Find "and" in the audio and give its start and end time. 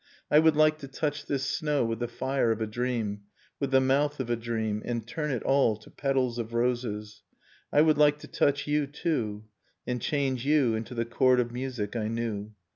4.83-5.05, 9.85-10.01